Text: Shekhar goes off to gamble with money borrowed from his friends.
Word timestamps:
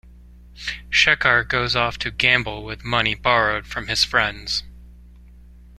Shekhar 0.89 1.43
goes 1.47 1.75
off 1.75 1.99
to 1.99 2.09
gamble 2.09 2.63
with 2.63 2.83
money 2.83 3.13
borrowed 3.13 3.67
from 3.67 3.85
his 3.87 4.03
friends. 4.03 4.63